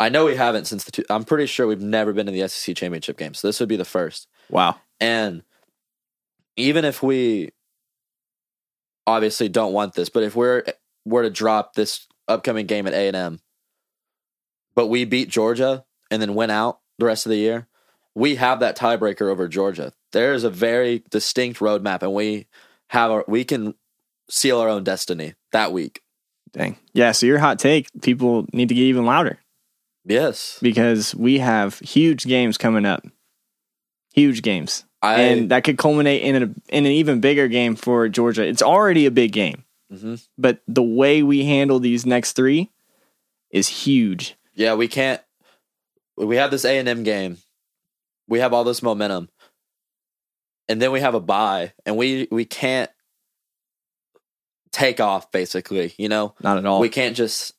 [0.00, 0.90] I know we haven't since the.
[0.90, 3.68] Two, I'm pretty sure we've never been in the SEC championship game, so this would
[3.68, 4.26] be the first.
[4.50, 4.80] Wow.
[5.00, 5.42] And
[6.56, 7.50] even if we
[9.06, 10.64] obviously don't want this, but if we're
[11.04, 13.40] were to drop this upcoming game at A and M,
[14.74, 17.68] but we beat Georgia and then win out the rest of the year,
[18.14, 19.92] we have that tiebreaker over Georgia.
[20.12, 22.46] There is a very distinct roadmap, and we
[22.88, 23.74] have our we can
[24.30, 26.00] seal our own destiny that week.
[26.52, 26.76] Dang.
[26.92, 27.12] Yeah.
[27.12, 29.38] So your hot take, people need to get even louder
[30.04, 33.04] Yes, because we have huge games coming up.
[34.12, 34.84] Huge games.
[35.02, 38.46] I and that could culminate in, a, in an even bigger game for Georgia.
[38.46, 40.24] It's already a big game, Mhm.
[40.38, 42.70] but the way we handle these next three
[43.50, 44.36] is huge.
[44.54, 45.20] yeah we can't.
[46.16, 47.38] We have this A and M game.
[48.28, 49.28] We have all this momentum,
[50.68, 52.90] and then we have a bye and we we can't
[54.72, 55.30] take off.
[55.30, 56.80] Basically, you know, Not at all.
[56.80, 57.52] we can't just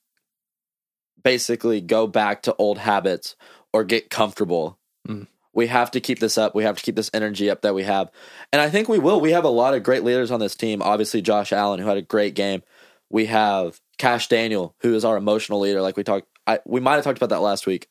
[1.24, 3.36] basically go back to old habits
[3.74, 4.78] or get comfortable.
[5.08, 5.28] Mm.
[5.54, 6.54] We have to keep this up.
[6.54, 8.12] We have to keep this energy up that we have.
[8.52, 9.22] And I think we will.
[9.22, 10.82] We have a lot of great leaders on this team.
[10.82, 12.62] Obviously, Josh Allen, who had a great game.
[13.10, 15.82] We have Kash Daniel, who is our emotional leader.
[15.82, 17.88] Like we talked, I, we might have talked about that last week.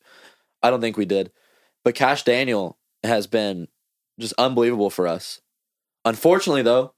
[0.63, 1.33] I don't think we did.
[1.85, 3.69] But Kash Daniel has been
[4.19, 5.41] just unbelievable for us.
[6.05, 6.95] Unfortunately, though,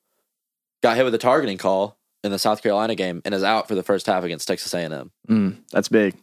[0.82, 3.74] got hit with a targeting call in the South Carolina game and is out for
[3.74, 5.10] the first half against Texas A&M.
[5.28, 6.14] Mm, that's big.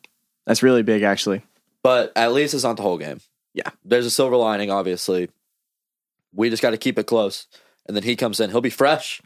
[0.46, 1.42] That's really big, actually.
[1.82, 3.20] But at least it's not the whole game.
[3.54, 3.70] Yeah.
[3.84, 5.30] There's a silver lining, obviously.
[6.34, 7.48] We just got to keep it close.
[7.86, 8.50] And then he comes in.
[8.50, 9.22] He'll be fresh.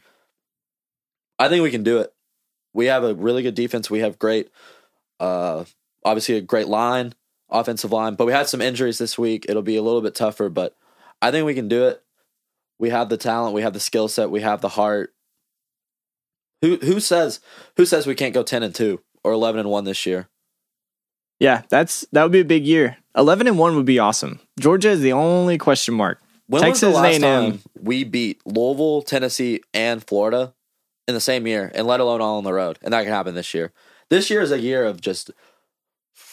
[1.38, 2.12] I think we can do it.
[2.72, 3.90] We have a really good defense.
[3.90, 4.50] We have great,
[5.20, 5.64] uh,
[6.04, 7.14] obviously, a great line,
[7.50, 8.14] offensive line.
[8.14, 9.46] But we had some injuries this week.
[9.48, 10.76] It'll be a little bit tougher, but
[11.20, 12.02] I think we can do it.
[12.78, 13.54] We have the talent.
[13.54, 14.30] We have the skill set.
[14.30, 15.14] We have the heart.
[16.62, 17.40] Who who says
[17.76, 20.28] who says we can't go ten and two or eleven and one this year?
[21.40, 22.96] Yeah, that's that would be a big year.
[23.16, 24.40] Eleven and one would be awesome.
[24.58, 26.20] Georgia is the only question mark.
[26.46, 27.52] When Texas was the last A&M.
[27.52, 30.54] time we beat Louisville, Tennessee, and Florida
[31.06, 32.78] in the same year, and let alone all on the road?
[32.82, 33.72] And that can happen this year.
[34.08, 35.30] This year is a year of just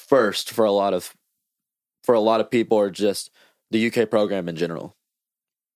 [0.08, 1.14] first for a lot of
[2.04, 3.32] for a lot of people, or just
[3.72, 4.96] the UK program in general.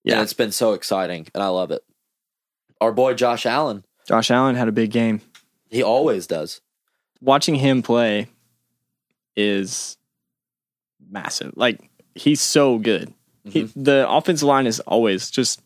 [0.03, 0.13] Yeah.
[0.15, 1.81] and it's been so exciting, and I love it.
[2.79, 5.21] Our boy Josh Allen, Josh Allen had a big game.
[5.69, 6.61] he always does.
[7.21, 8.27] Watching him play
[9.35, 9.97] is
[11.09, 11.53] massive.
[11.55, 13.13] Like he's so good.
[13.47, 13.81] Mm-hmm.
[13.81, 15.61] the offensive line is always just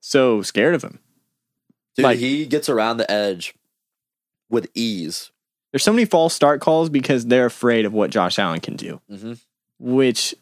[0.00, 0.98] so scared of him.
[1.96, 3.54] Dude, Like- he gets around the edge
[4.50, 5.30] with ease.
[5.72, 9.00] There's so many false start calls because they're afraid of what Josh Allen can do,
[9.08, 9.34] hmm
[9.80, 10.34] which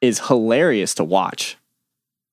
[0.00, 1.56] is hilarious to watch.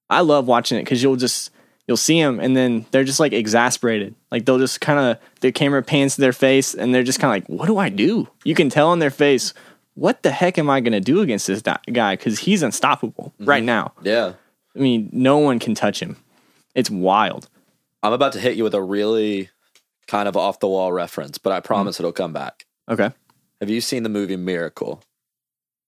[0.10, 1.50] I love watching it because you'll just
[1.88, 4.14] you'll see them and then they're just like exasperated.
[4.30, 7.36] Like they'll just kind of the camera pans to their face and they're just kind
[7.36, 9.54] of like, "What do I do?" You can tell on their face,
[9.96, 13.64] "What the heck am I going to do against this guy?" Because he's unstoppable right
[13.64, 13.94] now.
[14.04, 14.34] Yeah,
[14.76, 16.18] I mean, no one can touch him.
[16.76, 17.50] It's wild.
[18.04, 19.50] I'm about to hit you with a really
[20.08, 21.64] kind of off the wall reference, but I mm.
[21.64, 22.66] promise it'll come back.
[22.90, 23.12] Okay,
[23.60, 25.04] Have you seen the movie Miracle?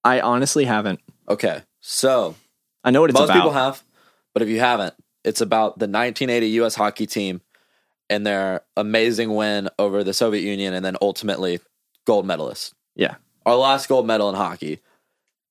[0.03, 0.99] I honestly haven't.
[1.27, 2.35] Okay, so
[2.83, 3.27] I know what it's about.
[3.27, 3.43] most about.
[3.43, 3.83] people have,
[4.33, 6.75] but if you haven't, it's about the 1980 U.S.
[6.75, 7.41] hockey team
[8.09, 11.59] and their amazing win over the Soviet Union, and then ultimately
[12.05, 12.73] gold medalists.
[12.95, 14.79] yeah, Our last gold medal in hockey.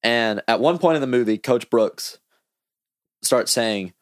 [0.03, 2.19] And at one point in the movie, Coach Brooks
[3.23, 3.95] starts saying,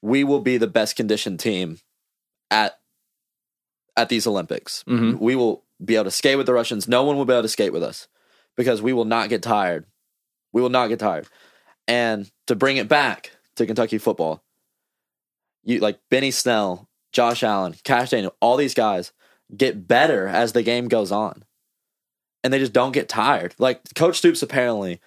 [0.00, 1.78] "We will be the best conditioned team
[2.50, 2.78] at
[3.96, 4.84] at these Olympics.
[4.86, 5.18] Mhm.
[5.18, 6.88] We will be able to skate with the Russians.
[6.88, 8.08] No one will be able to skate with us
[8.56, 9.86] because we will not get tired.
[10.52, 11.28] We will not get tired."
[11.88, 14.42] And to bring it back to Kentucky football,
[15.62, 19.12] you like Benny Snell, Josh Allen, Kash Daniel, all these guys
[19.56, 21.44] get better as the game goes on
[22.42, 23.54] and they just don't get tired.
[23.58, 25.00] Like Coach Stoops apparently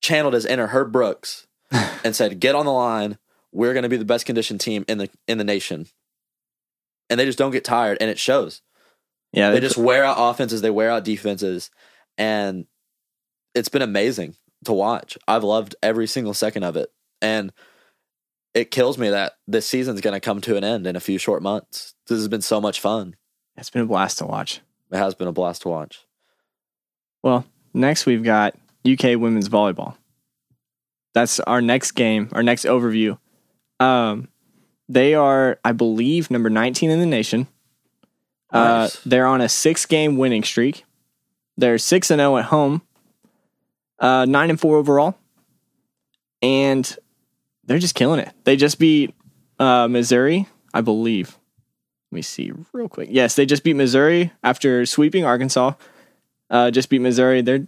[0.00, 1.46] channeled his inner Herb Brooks
[2.04, 3.18] and said, "Get on the line.
[3.52, 5.86] We're going to be the best conditioned team in the in the nation."
[7.10, 8.62] And they just don't get tired, and it shows.
[9.32, 9.50] yeah.
[9.50, 11.70] They just wear out offenses, they wear out defenses,
[12.16, 12.66] and
[13.54, 15.16] it's been amazing to watch.
[15.26, 16.90] I've loved every single second of it,
[17.22, 17.52] and
[18.54, 21.18] it kills me that this season's going to come to an end in a few
[21.18, 21.94] short months.
[22.06, 23.16] This has been so much fun.
[23.56, 24.60] it's been a blast to watch.
[24.90, 26.06] It has been a blast to watch.
[27.22, 27.44] Well,
[27.74, 28.54] next we've got
[28.88, 29.96] UK women's volleyball.
[31.14, 33.18] That's our next game, our next overview.
[33.80, 34.28] Um,
[34.88, 37.46] they are, I believe, number 19 in the nation.
[38.52, 38.96] Nice.
[38.96, 40.84] Uh, they're on a six game winning streak.
[41.56, 42.82] They're 6 and 0 at home,
[43.98, 45.18] uh, 9 and 4 overall.
[46.40, 46.96] And
[47.64, 48.32] they're just killing it.
[48.44, 49.12] They just beat
[49.58, 51.36] uh, Missouri, I believe.
[52.10, 53.08] Let me see real quick.
[53.10, 55.72] Yes, they just beat Missouri after sweeping Arkansas
[56.50, 57.42] uh, just beat Missouri.
[57.42, 57.66] They're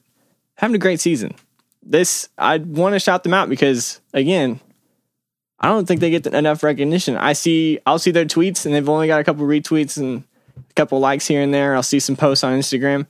[0.55, 1.35] having a great season.
[1.83, 4.61] This I want to shout them out because again,
[5.61, 7.17] I don't think they get enough recognition.
[7.17, 10.25] I see, I'll see their tweets, and they've only got a couple retweets and
[10.57, 11.75] a couple likes here and there.
[11.75, 13.07] I'll see some posts on Instagram.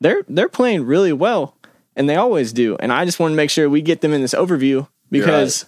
[0.00, 1.56] They're they're playing really well,
[1.94, 2.76] and they always do.
[2.80, 5.66] And I just want to make sure we get them in this overview because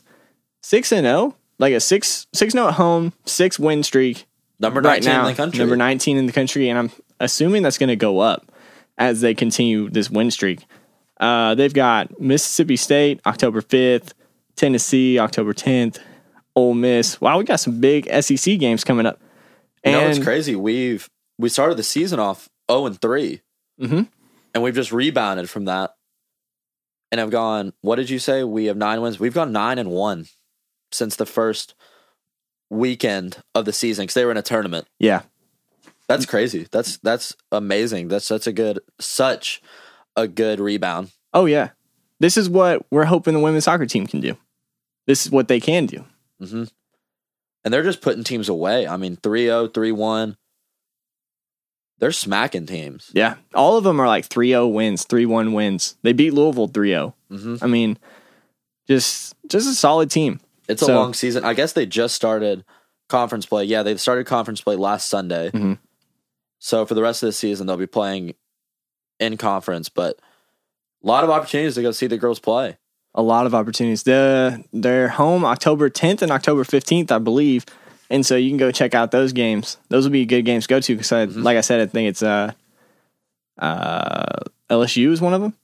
[0.63, 4.27] six and zero, like a six six zero at home, six win streak
[4.59, 5.59] Number right now, in the country.
[5.59, 8.51] number 19 in the country, and I'm assuming that's going to go up
[8.97, 10.65] as they continue this win streak.
[11.21, 14.13] Uh, they've got Mississippi State October 5th,
[14.57, 15.99] Tennessee October 10th,
[16.57, 17.21] Ole Miss.
[17.21, 19.21] Wow, we got some big SEC games coming up.
[19.85, 20.55] You know And crazy?
[20.57, 23.41] We've we started the season off 0 and 3.
[23.81, 24.09] Mhm.
[24.55, 25.95] And we've just rebounded from that.
[27.11, 28.45] And I've gone, what did you say?
[28.45, 29.19] We have 9 wins.
[29.21, 30.27] We've gone 9 and 1
[30.93, 31.75] since the first
[32.71, 34.87] weekend of the season cuz they were in a tournament.
[34.99, 35.23] yeah,
[36.09, 36.67] That's crazy.
[36.71, 38.09] That's that's amazing.
[38.09, 39.61] That's such a good such
[40.17, 41.11] a good rebound.
[41.33, 41.71] oh yeah,
[42.21, 44.37] this is what we're hoping the women's soccer team can do.
[45.07, 46.05] This is what they can do.
[46.45, 46.65] Hmm
[47.65, 48.87] And they're just putting teams away.
[48.87, 50.37] I mean, 3-0, 3-1.
[51.99, 53.11] They're smacking teams.
[53.15, 55.97] Yeah, all of them are like 3-0 wins, 3-1 wins.
[56.03, 57.15] They beat Louisville 3-0.
[57.31, 57.63] Mhm.
[57.63, 57.99] I mean,
[58.89, 60.41] just just a solid team.
[60.69, 61.45] It's a long season.
[61.45, 62.65] I guess they just started
[63.09, 63.65] conference play.
[63.65, 65.51] Yeah, they started conference play last Sunday.
[65.53, 65.79] Mhm.
[66.59, 68.35] So for the rest of the season, they'll be playing
[69.21, 70.19] in conference, but
[71.03, 72.79] a lot of opportunities to go see the girls play.
[73.15, 74.03] A lot of opportunities.
[74.03, 77.65] The they're home October 10th and October 15th, I believe,
[78.11, 79.77] and so you can go check out those games.
[79.89, 81.43] Those will be good games to go to because, I, Mm-hmm.
[81.43, 82.53] like I said, I think it's uh,
[83.59, 85.55] uh, LSU is one of them.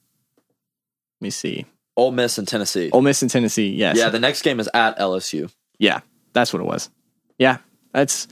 [1.19, 1.65] Let me see.
[1.97, 2.89] Ole Miss and Tennessee.
[2.91, 3.69] Ole Miss and Tennessee.
[3.69, 3.97] Yes.
[3.97, 5.51] Yeah, the next game is at LSU.
[5.77, 5.99] yeah,
[6.33, 6.89] that's what it was.
[7.37, 7.57] Yeah,
[7.93, 8.27] that's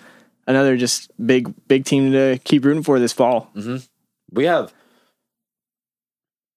[0.47, 3.51] another just big big team to keep rooting for this fall.
[4.31, 4.71] We have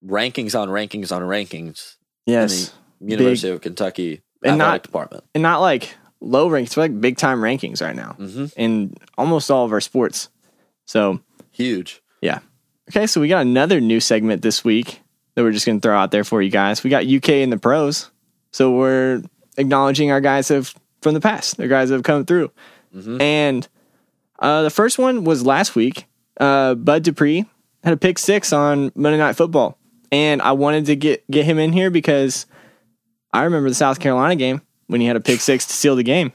[0.05, 1.97] rankings on rankings on rankings
[2.27, 2.73] Yes.
[3.01, 5.25] University of Kentucky And athletic not- department.
[5.35, 9.65] and not like low rankings, like big time rankings right now hmm in almost all
[9.65, 10.29] of our sports.
[10.87, 12.01] So, Huge.
[12.21, 12.41] yeah.
[12.91, 15.01] Okay, so we got another new segment this week
[15.35, 16.85] that we're just going to throw out there for you guys.
[16.85, 18.11] We got UK in the pros.
[18.53, 19.23] So we're
[19.57, 22.51] acknowledging our guys have from the past, the guys that have come through.
[22.95, 23.67] And
[24.39, 26.07] uh, the first one was last week.
[26.39, 27.47] Uh, Bud Dupree
[27.83, 29.79] had a pick six on Monday Night Football,
[30.13, 32.47] and I wanted to get get him in here because
[33.33, 36.03] I remember the South Carolina game when he had a pick six to seal the
[36.05, 36.33] game.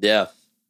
[0.00, 0.26] Yeah.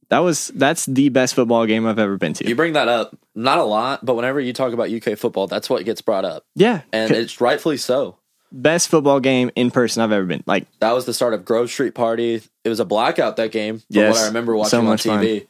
[0.08, 2.46] That was that's the best football game I've ever been to.
[2.46, 5.70] You bring that up, not a lot, but whenever you talk about UK football, that's
[5.70, 6.44] what gets brought up.
[6.54, 8.18] yeah, And it's rightfully so.
[8.50, 10.42] best football game in person I've ever been.
[10.44, 12.42] Like That was the start of Grove Street Party.
[12.62, 14.14] It was a blackout that game from Yes.
[14.16, 15.24] what I remember watching So on much fun.
[15.24, 15.46] TV.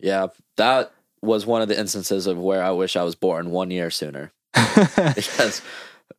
[0.00, 0.26] Yeah,
[0.56, 3.88] that was one of the instances of where I wish I was born one year
[3.90, 4.32] sooner.
[5.14, 5.62] because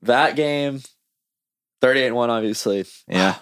[0.04, 0.82] that game,
[1.82, 2.86] 38 1, obviously.
[3.08, 3.36] yeah,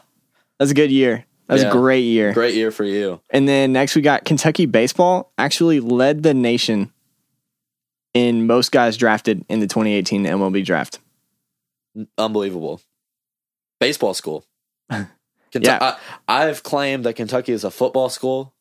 [0.60, 1.25] that's a good year.
[1.47, 1.69] That was Yeah.
[1.69, 2.34] a great year.
[2.34, 3.19] Great year for you.
[3.29, 6.91] And then next we got Kentucky baseball actually led the nation
[8.13, 10.99] in most guys drafted in the 2018 MLB draft.
[12.17, 12.79] Unbelievable.
[13.79, 14.45] Baseball school.
[14.91, 15.08] Kentu-
[15.65, 15.97] Yeah.
[16.27, 18.53] I, I've claimed that Kentucky is a football school.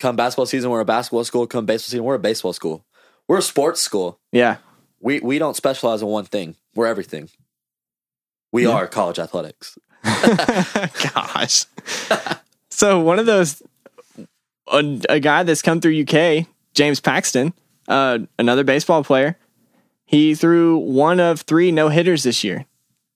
[0.00, 1.46] Come basketball season, we're a basketball school.
[1.46, 2.84] Come baseball season, we're a baseball school.
[3.26, 4.20] We're a sports school.
[4.32, 4.58] Yeah,
[5.04, 6.56] We we don't specialize in one thing.
[6.74, 7.28] We're everything.
[8.52, 8.70] We Yeah.
[8.70, 9.76] are college athletics.
[11.14, 11.66] Gosh.
[12.70, 13.62] so one of those,
[14.72, 17.52] a, a guy that's come through UK, James Paxton,
[17.88, 19.36] uh, another baseball player.
[20.06, 22.66] He threw one of three no hitters this year,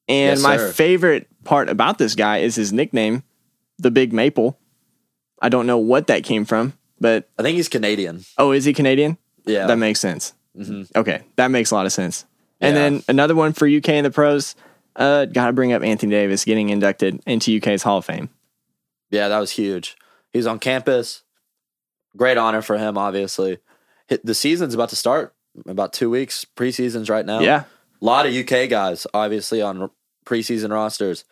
[0.09, 0.73] and Yes, my sir.
[0.73, 3.23] favorite part about this guy is his nickname,
[3.79, 4.59] the Big Maple.
[5.41, 8.25] I don't know what that came from, but I think he's Canadian.
[8.39, 9.19] oh, is he Canadian?
[9.47, 9.67] Yeah.
[9.67, 10.35] That makes sense.
[10.59, 12.25] Hmm Okay, that makes a lot of sense.
[12.61, 14.55] And then another one for UK in the pros.
[14.97, 18.31] Uh, got to bring up Anthony Davis getting inducted into UK's Hall of Fame.
[19.11, 19.97] Yeah, that was huge.
[20.33, 21.23] He's on campus.
[22.17, 23.59] Great honor for him, obviously.
[24.25, 25.35] The season's about to start.
[25.67, 26.45] About two weeks.
[26.57, 27.41] Preseason's right now.
[27.41, 27.65] Yeah,
[28.01, 29.91] A lot of UK guys, obviously, on
[30.27, 31.25] preseason rosters.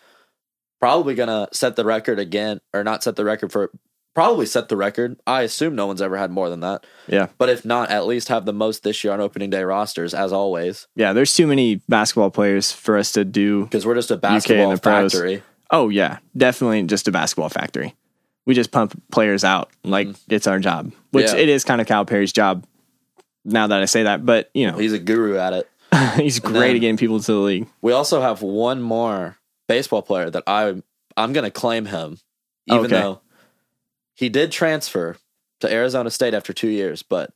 [0.80, 3.70] Probably going to set the record again, or not set the record for,
[4.16, 5.20] probably set the record.
[5.26, 6.84] I assume no one's ever had more than that.
[7.06, 10.14] yeah, But if not, at least have the most this year on opening day rosters,
[10.14, 11.12] as always, yeah.
[11.12, 13.64] There's too many basketball players for us to do.
[13.64, 15.42] because we're just a basketball factory.
[15.70, 17.94] Oh yeah, definitely just a basketball factory.
[18.46, 21.36] We just pump players out like it's our job, which Mm-hmm.
[21.36, 21.42] Yeah.
[21.42, 22.64] it is kind of Calipari's job.
[23.44, 25.68] Now that I say that, but you know He's a guru at it.
[26.16, 27.66] he's great at getting people to the league.
[27.82, 29.36] We also have one more
[29.68, 30.80] baseball player that I
[31.16, 32.18] I'm going to claim him,
[32.66, 32.94] even Okay.
[33.00, 33.20] though
[34.16, 35.16] he did transfer
[35.60, 37.02] to Arizona State after two years.
[37.02, 37.32] But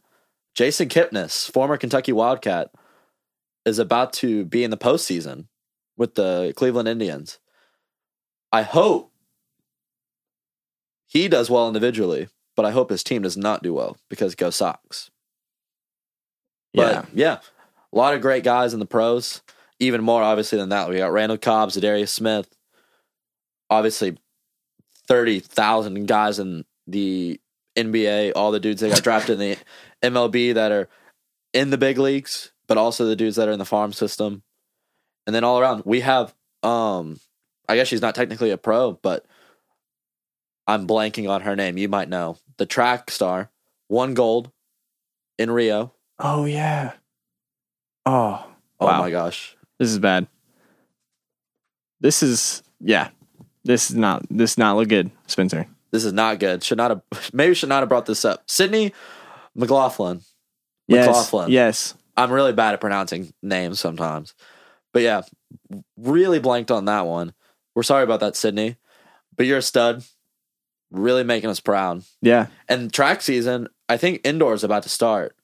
[0.55, 2.73] Jason Kipnis, former Kentucky Wildcat,
[3.65, 5.47] is about to be in the postseason
[5.97, 7.39] with the Cleveland Indians.
[8.51, 9.13] I hope
[11.07, 14.51] he does well individually, but I hope his team does not do well because go
[14.51, 15.11] Sox.
[16.73, 17.39] Yeah, But yeah,
[17.93, 19.43] a lot of great guys in the pros.
[19.79, 22.49] Even more obviously than that, we got Randall Cobb, Za'Darius Smith.
[23.69, 24.17] Obviously,
[25.07, 27.41] thirty thousand guys in the
[27.77, 28.33] NBA.
[28.37, 30.89] All the dudes that got drafted in the MLB that are
[31.53, 34.43] in the big leagues, but also the dudes that are in the farm system.
[35.27, 36.35] And then all around, we have.
[36.63, 37.19] um
[37.69, 39.25] I guess she's not technically a pro, but
[40.67, 41.79] I'm blanking on her name.
[41.79, 43.49] You might know the track star,
[43.89, 44.51] won gold
[45.39, 45.93] in Rio.
[46.19, 46.93] Oh yeah.
[48.07, 48.45] Oh,
[48.81, 48.99] Oh wow.
[48.99, 49.57] my gosh.
[49.79, 50.27] This is bad.
[52.01, 53.11] This is yeah.
[53.65, 55.67] This is not this does not look good, Spencer.
[55.93, 56.63] This is not good.
[56.63, 58.43] Should not have maybe should not have brought this up.
[58.47, 58.93] Sydney
[59.55, 60.21] McLaughlin.
[60.87, 61.07] Yes.
[61.07, 61.51] McLaughlin.
[61.51, 61.95] Yes.
[62.17, 64.35] I'm really bad at pronouncing names sometimes.
[64.93, 65.23] But yeah,
[65.97, 67.33] really blanked on that one.
[67.75, 68.77] We're sorry about that, Sydney.
[69.37, 70.05] But you're a stud.
[70.91, 72.03] Really making us proud.
[72.21, 72.47] Yeah.
[72.69, 75.37] And track season, I think indoor is about to start.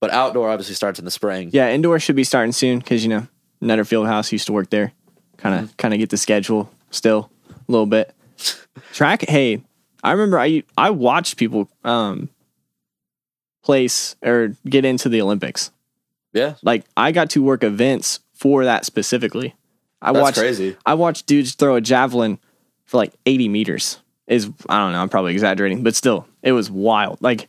[0.00, 1.48] But outdoor obviously starts in the spring.
[1.52, 3.26] Yeah, indoor should be starting soon because you know
[3.62, 4.92] Nutter Fieldhouse used to work there.
[5.38, 5.76] Kind of Mm-hmm.
[5.76, 8.14] kind of get the schedule still a little bit.
[8.92, 9.22] Track.
[9.26, 9.62] Hey,
[10.06, 12.28] I remember I I watched people um
[13.64, 15.72] place or get into the Olympics.
[16.32, 16.54] Yeah.
[16.62, 19.56] Like I got to work events for that specifically.
[20.00, 20.76] I That's watched crazy.
[20.86, 22.38] I watched dudes throw a javelin
[22.84, 23.98] for like 80 meters.
[24.28, 27.18] Is I don't know, I'm probably exaggerating, but still, it was wild.
[27.20, 27.48] Like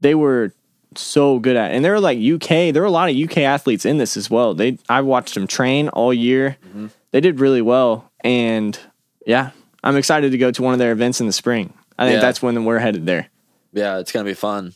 [0.00, 0.52] they were
[0.96, 1.76] so good at it.
[1.76, 4.28] And there were like UK, there were a lot of UK athletes in this as
[4.28, 4.52] well.
[4.54, 6.56] They I watched them train all year.
[6.66, 6.88] Mm-hmm.
[7.12, 8.10] They did really well.
[8.24, 8.76] And
[9.24, 9.50] yeah,
[9.82, 11.72] I'm excited to go to one of their events in the spring.
[11.98, 12.20] I think Yeah.
[12.20, 13.28] that's when we're headed there.
[13.72, 14.74] Yeah, it's gonna be fun.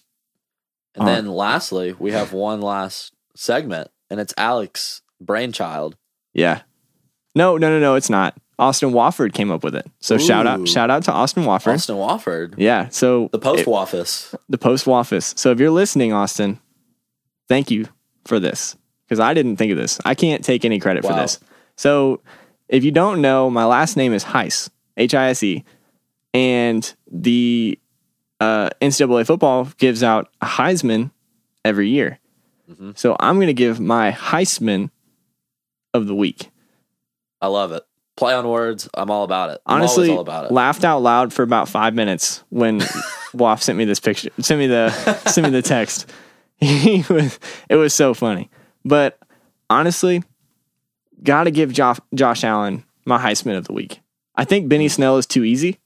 [0.95, 5.97] And Uh, then lastly, we have one last segment, and it's Alex brainchild.
[6.35, 6.61] Yeah.
[7.35, 8.35] No, no, no, no, it's not.
[8.59, 9.87] Austin Wofford came up with it.
[10.01, 10.49] So shout Ooh.
[10.49, 11.75] out shout out to Austin Wofford.
[11.75, 12.89] Austin Wofford, Yeah.
[12.89, 14.35] So the post office.
[14.49, 15.35] the post office.
[15.37, 16.59] So if you're listening, Austin,
[17.49, 17.87] thank you
[18.25, 18.75] for this
[19.07, 20.01] because I didn't think of this.
[20.07, 21.21] I can't take any credit for Wow.
[21.23, 21.39] this.
[21.77, 22.23] So
[22.69, 25.64] if you don't know, my last name is Hise, H I S E,
[26.34, 27.78] and the
[28.40, 31.11] uh, NCAA football gives out a Heisman
[31.64, 32.18] every year.
[32.70, 32.92] Mm-hmm.
[32.94, 34.90] So I'm going to give my Heisman
[35.94, 36.51] of the week.
[37.40, 37.82] I love it.
[38.16, 38.88] Play on words.
[38.94, 39.61] I'm all about it.
[39.66, 40.53] I'm Honestly, all about it.
[40.53, 42.80] laughed out loud for about five minutes when
[43.34, 44.90] Waff sent me this picture, sent me the
[45.28, 46.11] sent me the text.
[46.59, 47.38] He was,
[47.68, 48.49] it was so funny.
[48.82, 49.18] But
[49.68, 50.22] honestly,
[51.22, 54.01] got to give Josh, Josh Allen my Heisman of the week.
[54.37, 55.78] I think Benny Snell is too easy.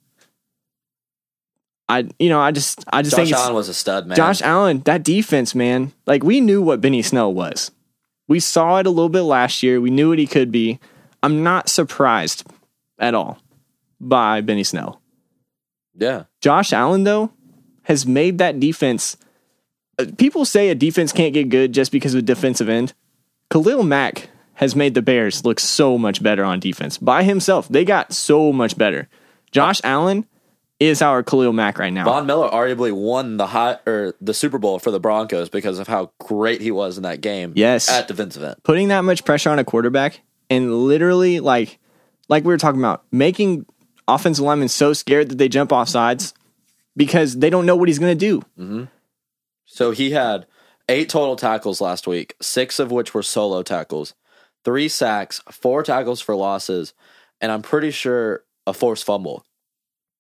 [1.89, 4.17] I, you know, I just, I just Josh think Allen was a stud, man.
[4.17, 5.93] Josh Allen, that defense, man.
[6.07, 7.73] Like we knew what Benny Snell was.
[8.29, 9.81] We saw it a little bit last year.
[9.81, 10.79] We knew what he could be.
[11.23, 12.47] I'm not surprised
[12.99, 13.41] at all
[14.01, 15.01] by Benny Snell.
[15.97, 17.33] yeah, Josh Allen, though,
[17.83, 19.17] has made that defense.
[19.99, 22.93] uh, People say a defense can't get good just because of defensive end.
[23.51, 24.29] Khalil Mack
[24.61, 27.67] has made the Bears look so much better on defense by himself.
[27.69, 29.09] They got so much better.
[29.51, 30.27] Josh Allen
[30.79, 32.05] is our Khalil Mack right now.
[32.05, 35.89] Von Miller arguably won the high or the Super Bowl for the Broncos because of
[35.89, 37.55] how great he was in that game.
[37.57, 37.89] Yes.
[37.89, 38.57] at defensive end.
[38.63, 41.79] putting that much pressure on a quarterback and literally like
[42.29, 43.65] like we were talking about making
[44.07, 46.35] offensive linemen so scared that they jump off sides
[46.97, 48.41] because they don't know what he's going to do.
[48.59, 48.85] Mm-hmm.
[49.65, 50.47] So he had
[50.89, 54.15] eight total tackles last week, six of which were solo tackles,
[54.65, 56.93] three sacks, four tackles for losses,
[57.41, 59.45] and I'm pretty sure a forced fumble.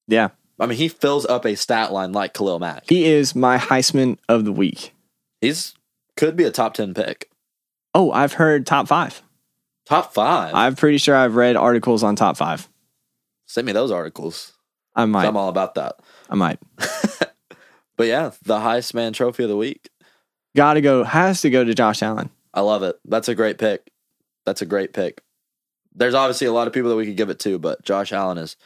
[0.08, 0.28] Yeah.
[0.58, 2.84] I mean, he fills up a stat line like Khalil Mack.
[2.88, 4.92] He is my Heisman of the week.
[5.40, 5.74] He's
[6.16, 7.30] could be a top ten pick,
[7.94, 9.22] Oh, I've heard top 5.
[9.86, 10.54] top five.
[10.54, 12.68] I'm pretty sure I've read articles on top 5.
[13.46, 14.52] Send me those articles.
[14.94, 15.26] I might.
[15.26, 15.96] I'm all about that.
[16.28, 16.58] I might.
[17.96, 19.90] But yeah, the Heisman Trophy of the week.
[20.56, 22.30] Got to go has to go to Josh Allen.
[22.54, 22.98] I love it.
[23.04, 23.89] That's a great pick.
[24.50, 25.22] That's a great pick.
[25.94, 28.36] There's obviously a lot of people that we could give it to, but Josh Allen
[28.36, 28.56] is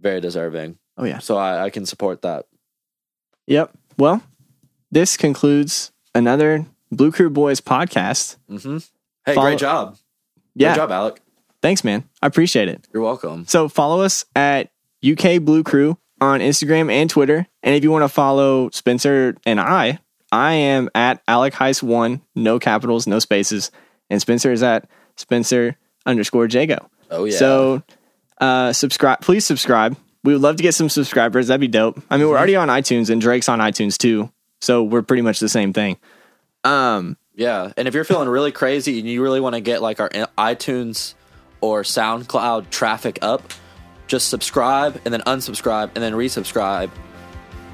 [0.00, 0.78] very deserving.
[0.96, 1.18] Oh yeah.
[1.18, 2.46] So I, I can support that.
[3.46, 3.76] Yep.
[3.98, 4.22] Well,
[4.90, 8.36] this concludes another Blue Crew Boys podcast.
[8.48, 8.78] hmm
[9.26, 9.98] Hey, Follow- great job.
[10.54, 10.68] Yeah.
[10.68, 11.20] Great job, Alec.
[11.60, 12.08] Thanks, man.
[12.22, 12.88] I appreciate it.
[12.94, 13.44] You're welcome.
[13.46, 14.70] So follow us at
[15.06, 17.46] UK Blue Crew on Instagram and Twitter.
[17.62, 19.98] And if you want to follow Spencer and I,
[20.32, 23.70] I am at Alec Heist one, no capitals, no spaces,
[24.10, 26.88] and Spencer is at Spencer underscore Jago.
[27.10, 27.36] Oh yeah.
[27.36, 27.82] So
[28.40, 29.96] uh, subscribe, please subscribe.
[30.24, 31.48] We would love to get some subscribers.
[31.48, 32.02] That'd be dope.
[32.10, 34.30] I mean, we're already on iTunes, and Drake's on iTunes too,
[34.60, 35.98] so we're pretty much the same thing.
[36.64, 40.00] Um, yeah, and if you're feeling really crazy and you really want to get like
[40.00, 41.14] our iTunes
[41.60, 43.52] or SoundCloud traffic up,
[44.08, 46.90] just subscribe and then unsubscribe and then resubscribe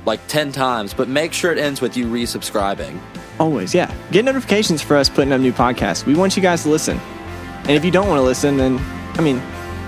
[0.05, 2.99] like 10 times, but make sure it ends with you resubscribing.
[3.39, 3.95] Always, yeah.
[4.11, 6.05] Get notifications for us putting up new podcasts.
[6.07, 6.99] We want you guys to listen.
[6.99, 8.79] And if you don't want to listen, then,
[9.15, 9.39] I mean,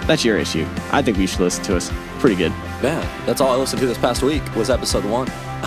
[0.07, 0.67] that's your issue.
[0.93, 1.91] I think you should listen to us.
[2.19, 2.53] Pretty good.
[2.83, 5.27] Man, that's all I listened to this past week was episode one.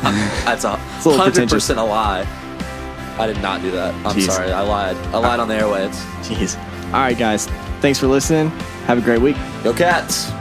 [0.45, 2.25] that's a a 100% a lie.
[3.17, 3.93] I did not do that.
[4.05, 4.27] I'm Jeez.
[4.27, 4.51] sorry.
[4.51, 4.95] I lied.
[5.07, 5.95] I lied on the airwaves.
[6.21, 6.55] Jeez.
[6.87, 7.47] All right, guys.
[7.81, 8.49] Thanks for listening.
[8.85, 9.35] Have a great week.
[9.63, 10.31] Go Cats!